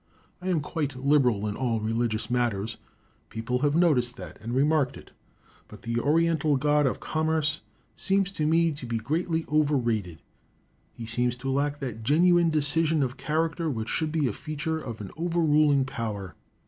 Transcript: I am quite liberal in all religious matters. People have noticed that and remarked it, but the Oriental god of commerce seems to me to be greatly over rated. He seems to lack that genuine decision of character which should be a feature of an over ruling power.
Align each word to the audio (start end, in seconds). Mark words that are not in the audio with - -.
I 0.41 0.47
am 0.47 0.61
quite 0.61 0.95
liberal 0.95 1.45
in 1.45 1.55
all 1.55 1.79
religious 1.79 2.31
matters. 2.31 2.77
People 3.29 3.59
have 3.59 3.75
noticed 3.75 4.15
that 4.15 4.41
and 4.41 4.55
remarked 4.55 4.97
it, 4.97 5.11
but 5.67 5.83
the 5.83 5.99
Oriental 5.99 6.57
god 6.57 6.87
of 6.87 6.99
commerce 6.99 7.61
seems 7.95 8.31
to 8.31 8.47
me 8.47 8.71
to 8.71 8.87
be 8.87 8.97
greatly 8.97 9.45
over 9.47 9.77
rated. 9.77 10.23
He 10.91 11.05
seems 11.05 11.37
to 11.37 11.51
lack 11.51 11.77
that 11.81 12.01
genuine 12.01 12.49
decision 12.49 13.03
of 13.03 13.15
character 13.17 13.69
which 13.69 13.89
should 13.89 14.11
be 14.11 14.25
a 14.25 14.33
feature 14.33 14.79
of 14.79 15.01
an 15.01 15.11
over 15.17 15.39
ruling 15.41 15.85
power. 15.85 16.33